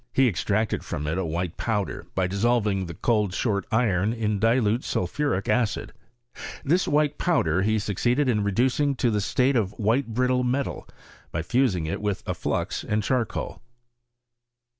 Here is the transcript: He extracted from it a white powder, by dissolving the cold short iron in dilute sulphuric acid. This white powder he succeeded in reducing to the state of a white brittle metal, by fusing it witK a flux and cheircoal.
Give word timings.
He 0.11 0.27
extracted 0.27 0.83
from 0.83 1.05
it 1.05 1.19
a 1.19 1.23
white 1.25 1.57
powder, 1.57 2.07
by 2.15 2.25
dissolving 2.25 2.87
the 2.87 2.95
cold 2.95 3.35
short 3.35 3.67
iron 3.71 4.13
in 4.13 4.39
dilute 4.39 4.83
sulphuric 4.83 5.47
acid. 5.47 5.93
This 6.65 6.87
white 6.87 7.19
powder 7.19 7.61
he 7.61 7.77
succeeded 7.77 8.27
in 8.27 8.43
reducing 8.43 8.95
to 8.95 9.11
the 9.11 9.21
state 9.21 9.55
of 9.55 9.73
a 9.73 9.75
white 9.75 10.07
brittle 10.07 10.43
metal, 10.43 10.87
by 11.31 11.43
fusing 11.43 11.85
it 11.85 12.01
witK 12.01 12.23
a 12.25 12.33
flux 12.33 12.83
and 12.83 13.03
cheircoal. 13.03 13.61